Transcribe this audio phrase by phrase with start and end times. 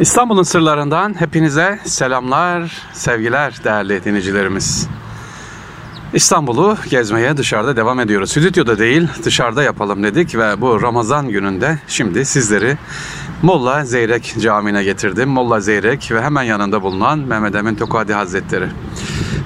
[0.00, 4.88] İstanbul'un sırlarından hepinize selamlar, sevgiler değerli dinleyicilerimiz.
[6.14, 8.30] İstanbul'u gezmeye dışarıda devam ediyoruz.
[8.30, 12.78] Stüdyoda değil dışarıda yapalım dedik ve bu Ramazan gününde şimdi sizleri
[13.42, 15.28] Molla Zeyrek Camii'ne getirdim.
[15.28, 18.66] Molla Zeyrek ve hemen yanında bulunan Mehmet Emin Tokadi Hazretleri.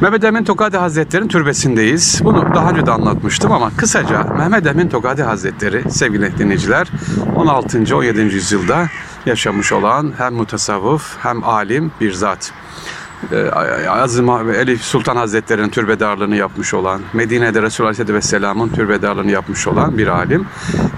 [0.00, 2.20] Mehmet Emin Tokadi Hazretleri'nin türbesindeyiz.
[2.24, 6.88] Bunu daha önce de anlatmıştım ama kısaca Mehmet Emin Tokadi Hazretleri sevgili dinleyiciler
[7.36, 7.96] 16.
[7.96, 8.20] 17.
[8.20, 8.86] yüzyılda
[9.26, 12.52] yaşamış olan hem mutasavvuf hem alim bir zat.
[13.32, 13.50] Ee,
[13.88, 20.06] Azim Elif Sultan Hazretleri'nin türbedarlığını yapmış olan, Medine'de Resulullah Aleyhisselatü Vesselam'ın türbedarlığını yapmış olan bir
[20.06, 20.46] alim.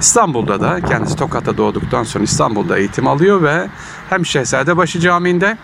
[0.00, 3.68] İstanbul'da da kendisi Tokat'ta doğduktan sonra İstanbul'da eğitim alıyor ve
[4.10, 5.58] hem Şehzadebaşı Camii'nde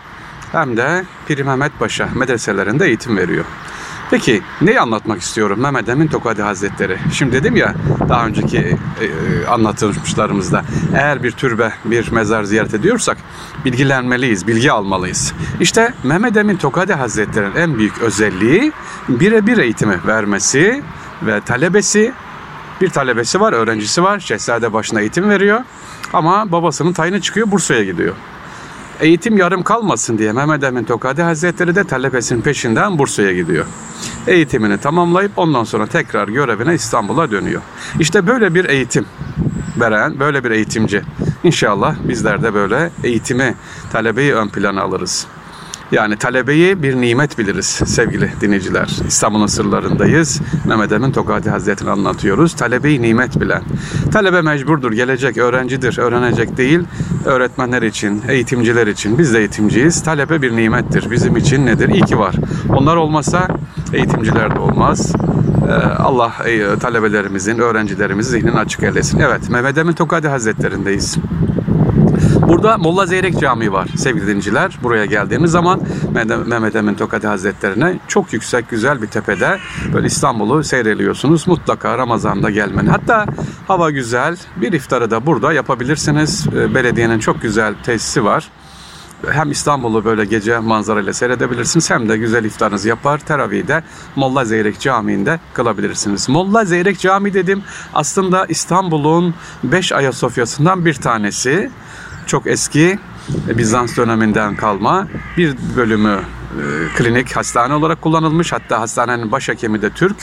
[0.51, 3.45] hem de Piri Mehmet Paşa medreselerinde eğitim veriyor.
[4.11, 6.97] Peki neyi anlatmak istiyorum Mehmet Emin Tokadi Hazretleri?
[7.13, 7.75] Şimdi dedim ya
[8.09, 10.63] daha önceki e, e, anlatılmışlarımızda
[10.95, 13.17] eğer bir türbe, bir mezar ziyaret ediyorsak
[13.65, 15.33] bilgilenmeliyiz, bilgi almalıyız.
[15.59, 18.71] İşte Mehmet Emin Tokadi Hazretleri'nin en büyük özelliği
[19.09, 20.83] birebir eğitimi vermesi
[21.21, 22.13] ve talebesi
[22.81, 24.19] bir talebesi var, öğrencisi var.
[24.19, 25.59] Şehzade başına eğitim veriyor.
[26.13, 28.15] Ama babasının tayini çıkıyor, Bursa'ya gidiyor.
[29.01, 33.65] Eğitim yarım kalmasın diye Mehmet Emin Tokadi Hazretleri de talebesinin peşinden Bursa'ya gidiyor.
[34.27, 37.61] Eğitimini tamamlayıp ondan sonra tekrar görevine İstanbul'a dönüyor.
[37.99, 39.05] İşte böyle bir eğitim
[39.79, 41.01] veren, böyle bir eğitimci.
[41.43, 43.55] İnşallah bizler de böyle eğitimi,
[43.91, 45.27] talebeyi ön plana alırız.
[45.91, 48.97] Yani talebeyi bir nimet biliriz sevgili dinleyiciler.
[49.07, 50.41] İstanbul'un sırlarındayız.
[50.65, 52.53] Mehmet Emin Tokadi Hazretleri'ni anlatıyoruz.
[52.53, 53.61] Talebeyi nimet bilen.
[54.11, 56.79] Talebe mecburdur, gelecek, öğrencidir, öğrenecek değil.
[57.25, 59.17] Öğretmenler için, eğitimciler için.
[59.17, 60.03] Biz de eğitimciyiz.
[60.03, 61.11] Talebe bir nimettir.
[61.11, 61.89] Bizim için nedir?
[61.89, 62.35] İyi ki var.
[62.69, 63.47] Onlar olmasa
[63.93, 65.13] eğitimciler de olmaz.
[65.67, 69.19] Ee, Allah e, talebelerimizin, öğrencilerimizin zihnini açık eylesin.
[69.19, 71.17] Evet, Mehmet Emin Tokadi Hazretleri'ndeyiz.
[72.47, 74.77] Burada Molla Zeyrek Camii var sevgili dinciler.
[74.83, 75.81] Buraya geldiğimiz zaman
[76.45, 79.57] Mehmet Emin Tokadi Hazretlerine çok yüksek güzel bir tepede
[79.93, 81.47] böyle İstanbul'u seyreliyorsunuz.
[81.47, 82.89] Mutlaka Ramazan'da gelmeni.
[82.89, 83.25] Hatta
[83.67, 84.37] hava güzel.
[84.55, 86.47] Bir iftarı da burada yapabilirsiniz.
[86.55, 88.49] Ee, belediyenin çok güzel tesisi var
[89.31, 93.17] hem İstanbul'u böyle gece manzarayla seyredebilirsiniz hem de güzel iftarınızı yapar.
[93.17, 93.83] Teravih'i de
[94.15, 96.29] Molla Zeyrek Camii'nde kılabilirsiniz.
[96.29, 101.69] Molla Zeyrek Camii dedim aslında İstanbul'un 5 Ayasofya'sından bir tanesi
[102.27, 102.99] çok eski
[103.29, 105.07] Bizans döneminden kalma
[105.37, 106.19] bir bölümü
[106.57, 108.53] e, klinik hastane olarak kullanılmış.
[108.53, 110.17] Hatta hastanenin başhekimi de Türk.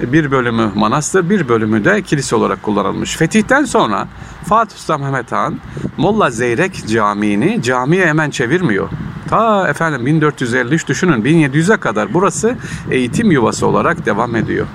[0.00, 3.16] Bir bölümü manastır, bir bölümü de kilise olarak kullanılmış.
[3.16, 4.08] Fetihten sonra
[4.44, 5.60] Fatih Sultan Mehmet Han
[5.96, 8.88] Molla Zeyrek Camii'ni camiye hemen çevirmiyor.
[9.28, 12.56] Ta efendim 1453 düşünün 1700'e kadar burası
[12.90, 14.66] eğitim yuvası olarak devam ediyor.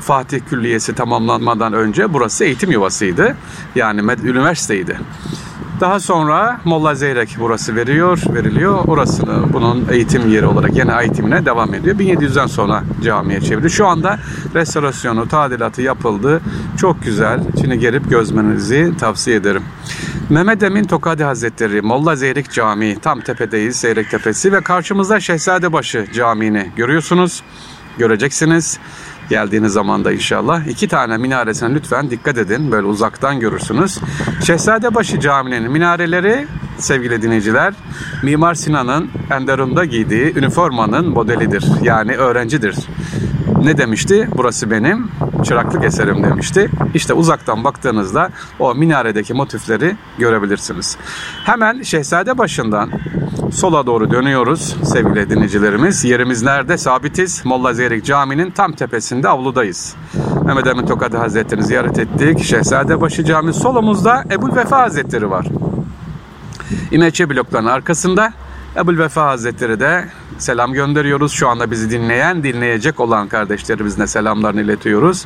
[0.00, 3.36] Fatih Külliyesi tamamlanmadan önce burası eğitim yuvasıydı.
[3.74, 4.98] Yani üniversiteydi.
[5.80, 8.84] Daha sonra Molla Zeyrek burası veriyor, veriliyor.
[8.86, 11.96] Orasını bunun eğitim yeri olarak yine eğitimine devam ediyor.
[11.96, 13.70] 1700'den sonra camiye çevrildi.
[13.70, 14.18] Şu anda
[14.54, 16.40] restorasyonu, tadilatı yapıldı.
[16.78, 17.40] Çok güzel.
[17.60, 19.62] Şimdi gelip gözmenizi tavsiye ederim.
[20.30, 26.70] Mehmet Emin Tokadi Hazretleri Molla Zeyrek Camii tam tepedeyiz Zeyrek Tepesi ve karşımızda Şehzadebaşı Camii'ni
[26.76, 27.42] görüyorsunuz.
[27.98, 28.78] Göreceksiniz
[29.30, 30.66] geldiğiniz zaman da inşallah.
[30.66, 32.72] iki tane minaresine lütfen dikkat edin.
[32.72, 33.98] Böyle uzaktan görürsünüz.
[34.44, 36.46] Şehzadebaşı Camii'nin minareleri
[36.78, 37.74] sevgili dinleyiciler
[38.22, 41.64] Mimar Sinan'ın Enderun'da giydiği üniformanın modelidir.
[41.82, 42.76] Yani öğrencidir.
[43.62, 44.28] Ne demişti?
[44.36, 45.08] Burası benim
[45.44, 46.70] çıraklık eserim demişti.
[46.94, 50.96] İşte uzaktan baktığınızda o minaredeki motifleri görebilirsiniz.
[51.44, 52.90] Hemen Şehzade başından
[53.52, 56.04] sola doğru dönüyoruz sevgili dinleyicilerimiz.
[56.04, 56.78] Yerimiz nerede?
[56.78, 57.44] Sabitiz.
[57.44, 59.94] Molla Zeyrik Camii'nin tam tepesinde avludayız.
[60.44, 62.44] Mehmet Emin Tokadı Hazretleri'ni ziyaret ettik.
[62.44, 65.46] Şehzadebaşı Camii solumuzda Ebul Vefa Hazretleri var.
[66.90, 68.32] İmeçe bloklarının arkasında
[68.76, 71.32] Ebul Vefa Hazretleri de selam gönderiyoruz.
[71.32, 75.24] Şu anda bizi dinleyen, dinleyecek olan kardeşlerimizle selamlarını iletiyoruz.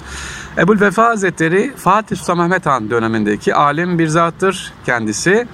[0.58, 5.46] Ebul Vefa Hazretleri Fatih Sultan Mehmet Han dönemindeki alim bir zattır kendisi.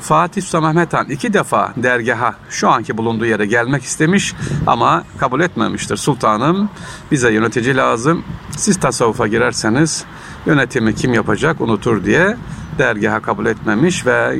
[0.00, 4.34] Fatih Sultan Mehmet Han iki defa dergaha şu anki bulunduğu yere gelmek istemiş
[4.66, 5.96] ama kabul etmemiştir.
[5.96, 6.70] Sultanım
[7.10, 8.24] bize yönetici lazım.
[8.56, 10.04] Siz tasavvufa girerseniz
[10.46, 12.36] yönetimi kim yapacak unutur diye
[12.78, 14.38] dergaha kabul etmemiş ve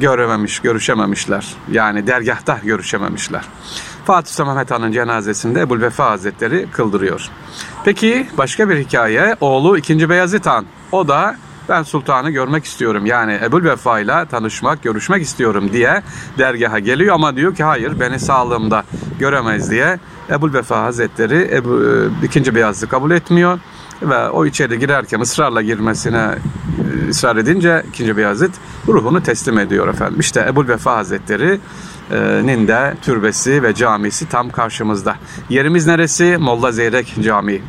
[0.00, 1.54] görememiş, görüşememişler.
[1.70, 3.42] Yani dergahta görüşememişler.
[4.04, 7.28] Fatih Sultan Mehmet Han'ın cenazesinde Ebul Vefa Hazretleri kıldırıyor.
[7.84, 9.36] Peki başka bir hikaye.
[9.40, 10.08] Oğlu 2.
[10.08, 10.66] Beyazıt Han.
[10.92, 11.36] O da
[11.68, 13.06] ben sultanı görmek istiyorum.
[13.06, 16.02] Yani Ebul Vefa ile tanışmak, görüşmek istiyorum diye
[16.38, 18.84] dergaha geliyor ama diyor ki hayır beni sağlığımda
[19.18, 19.98] göremez diye
[20.30, 23.58] Ebul Vefa Hazretleri Ebu, e, ikinci Beyazıt'ı kabul etmiyor
[24.02, 26.34] ve o içeri girerken ısrarla girmesine
[27.10, 28.16] ısrar edince 2.
[28.16, 28.54] Beyazıt
[28.88, 30.20] ruhunu teslim ediyor efendim.
[30.20, 31.60] İşte Ebul Vefa Hazretleri
[32.42, 35.16] nin de türbesi ve camisi tam karşımızda.
[35.48, 36.36] Yerimiz neresi?
[36.40, 37.62] Molla Zeyrek Camii.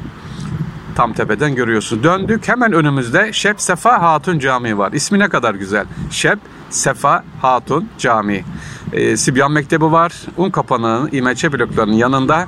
[0.97, 2.03] Tam tepeden görüyorsun.
[2.03, 4.91] Döndük hemen önümüzde Şep Sefa Hatun Camii var.
[4.91, 5.85] İsmi ne kadar güzel.
[6.11, 6.39] Şep
[6.69, 8.43] Sefa Hatun Camii.
[8.93, 10.13] E, Sibyan Mektebi var.
[10.37, 12.47] Un kapanağının İmeçe bloklarının yanında.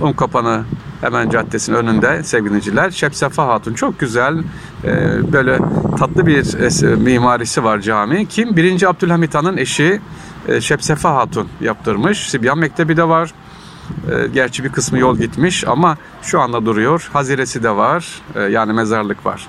[0.00, 0.64] Un kapanı
[1.00, 2.90] hemen caddesinin önünde sevgiliciler.
[2.90, 4.38] Şep Sefa Hatun çok güzel
[4.84, 4.92] e,
[5.32, 5.58] böyle
[5.96, 6.54] tatlı bir
[6.84, 8.26] e, mimarisi var cami.
[8.28, 8.56] Kim?
[8.56, 10.00] Birinci Abdülhamit Han'ın eşi
[10.48, 12.30] e, Şepsefa Hatun yaptırmış.
[12.30, 13.30] Sibyan Mektebi de var.
[14.10, 17.10] E, gerçi bir kısmı yol gitmiş ama şu anda duruyor.
[17.12, 18.22] Haziresi de var.
[18.50, 19.46] Yani mezarlık var.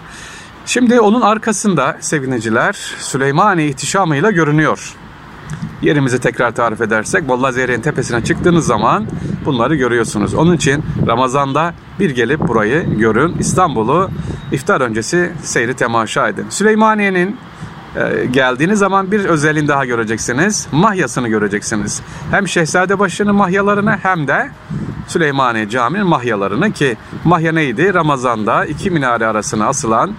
[0.66, 4.96] Şimdi onun arkasında seviniciler Süleymani ihtişamıyla görünüyor.
[5.82, 9.08] Yerimizi tekrar tarif edersek Molla Zehri'nin tepesine çıktığınız zaman
[9.46, 10.34] bunları görüyorsunuz.
[10.34, 13.36] Onun için Ramazan'da bir gelip burayı görün.
[13.40, 14.10] İstanbul'u
[14.52, 16.46] iftar öncesi seyri temaşa edin.
[16.50, 17.38] Süleymaniye'nin
[17.96, 20.68] e, geldiğiniz zaman bir özelliğini daha göreceksiniz.
[20.72, 22.02] Mahyasını göreceksiniz.
[22.32, 24.52] Hem Şehzadebaşı'nın mahyalarını hem de
[25.08, 27.94] Süleymaniye Camii'nin mahyalarını ki mahya neydi?
[27.94, 30.12] Ramazan'da iki minare arasına asılan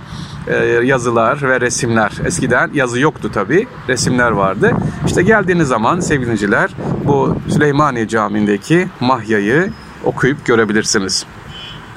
[0.47, 0.55] e,
[0.85, 2.13] yazılar ve resimler.
[2.25, 3.67] Eskiden yazı yoktu tabi.
[3.89, 4.73] Resimler vardı.
[5.07, 6.71] İşte geldiğiniz zaman sevgiliciler
[7.05, 9.71] bu Süleymaniye Camii'ndeki mahyayı
[10.05, 11.27] okuyup görebilirsiniz.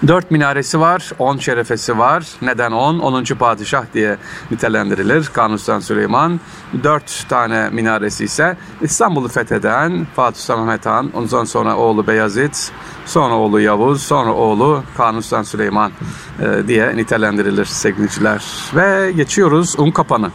[0.08, 2.28] Dört minaresi var, on şerefesi var.
[2.42, 3.00] Neden on?
[3.00, 4.18] Onuncu padişah diye
[4.52, 6.40] nitelendirilir Kanuni Süleyman.
[6.84, 12.72] Dört tane minaresi ise İstanbul'u fetheden Fatih Sultan Mehmet Han, ondan sonra oğlu Beyazıt,
[13.06, 15.92] sonra oğlu Yavuz, sonra oğlu Kanuni Süleyman
[16.40, 18.44] e, diye nitelendirilir sevgiliciler.
[18.76, 20.32] Ve geçiyoruz Unkapanı.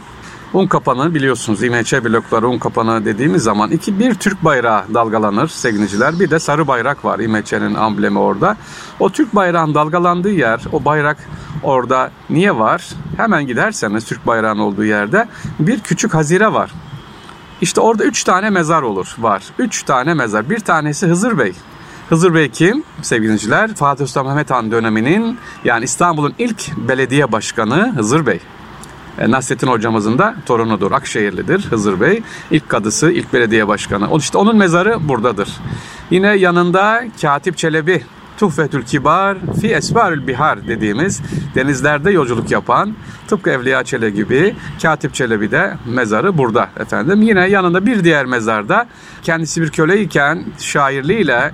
[0.53, 6.19] Un kapanı biliyorsunuz İMÇ blokları un kapanı dediğimiz zaman iki bir Türk bayrağı dalgalanır sevgiliciler.
[6.19, 8.57] Bir de sarı bayrak var İMÇ'nin amblemi orada.
[8.99, 11.17] O Türk bayrağın dalgalandığı yer o bayrak
[11.63, 12.89] orada niye var?
[13.17, 15.27] Hemen giderseniz Türk bayrağının olduğu yerde
[15.59, 16.71] bir küçük hazire var.
[17.61, 19.43] İşte orada üç tane mezar olur var.
[19.59, 20.49] Üç tane mezar.
[20.49, 21.53] Bir tanesi Hızır Bey.
[22.09, 22.83] Hızır Bey kim?
[23.01, 28.39] Sevgiliciler Fatih Sultan Mehmet Han döneminin yani İstanbul'un ilk belediye başkanı Hızır Bey.
[29.19, 30.91] E, Nasrettin hocamızın da torunudur.
[30.91, 32.21] Akşehirlidir Hızır Bey.
[32.51, 34.17] İlk kadısı, ilk belediye başkanı.
[34.17, 35.49] İşte onun mezarı buradadır.
[36.11, 38.03] Yine yanında Katip Çelebi
[38.37, 41.21] Tuhfetül Kibar fi Esbarül Bihar dediğimiz
[41.55, 42.95] denizlerde yolculuk yapan
[43.27, 47.21] tıpkı Evliya Çelebi gibi Katip Çelebi de mezarı burada efendim.
[47.21, 48.87] Yine yanında bir diğer mezarda
[49.23, 51.51] kendisi bir köleyken şairliğiyle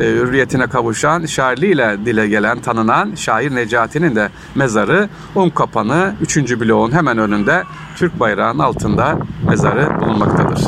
[0.00, 6.36] e, hürriyetine kavuşan, şairliğiyle dile gelen, tanınan şair Necati'nin de mezarı Un Kapanı 3.
[6.60, 7.62] bloğun hemen önünde
[7.96, 9.18] Türk bayrağının altında
[9.48, 10.60] mezarı bulunmaktadır.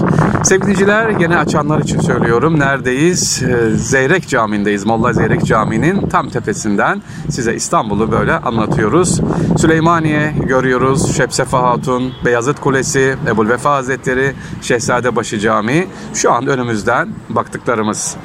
[0.44, 2.60] Sevgiliciler gene açanlar için söylüyorum.
[2.60, 3.42] Neredeyiz?
[3.42, 4.86] E, Zeyrek Camii'ndeyiz.
[4.86, 9.20] Molla Zeyrek Camii'nin tam tepesinden size İstanbul'u böyle anlatıyoruz.
[9.58, 11.16] Süleymaniye görüyoruz.
[11.16, 15.88] Şepsefa Hatun, Beyazıt Kulesi, Ebul Vefa Hazretleri, Şehzadebaşı Camii.
[16.14, 18.16] Şu an önümüzden baktıklarımız.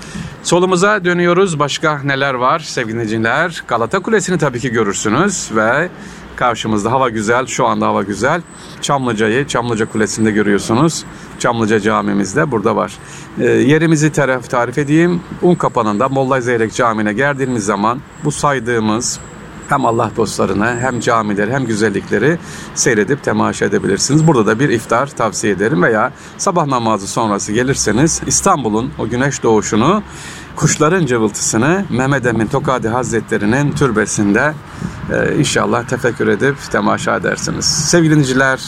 [0.44, 1.60] Solumuza dönüyoruz.
[1.60, 3.64] Başka neler var sevgili dinleyiciler?
[3.68, 5.90] Galata Kulesi'ni tabii ki görürsünüz ve
[6.36, 7.46] karşımızda hava güzel.
[7.46, 8.42] Şu anda hava güzel.
[8.82, 11.04] Çamlıca'yı Çamlıca Kulesi'nde görüyorsunuz.
[11.40, 12.94] Çamlıca camimiz de burada var.
[13.40, 15.22] E, yerimizi tarif, tarif edeyim.
[15.42, 19.20] Un kapanında Molla Zeyrek Camii'ne geldiğimiz zaman bu saydığımız
[19.72, 22.40] hem Allah dostlarını hem camileri hem güzellikleri
[22.76, 24.28] seyredip temaşa edebilirsiniz.
[24.28, 30.04] Burada da bir iftar tavsiye ederim veya sabah namazı sonrası gelirseniz İstanbul'un o güneş doğuşunu,
[30.56, 34.54] kuşların cıvıltısını Mehmet Emin Tokadi Hazretleri'nin türbesinde
[35.14, 37.66] e, inşallah tefekkür edip temaşa edersiniz.
[37.66, 38.62] Sevgili dinleyiciler,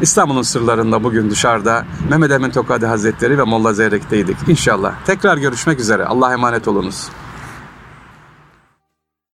[0.00, 4.36] İstanbul'un sırlarında bugün dışarıda Mehmet Emin Tokadi Hazretleri ve Molla Zeyrek'teydik.
[4.48, 4.94] İnşallah.
[5.06, 6.04] Tekrar görüşmek üzere.
[6.04, 7.08] Allah'a emanet olunuz.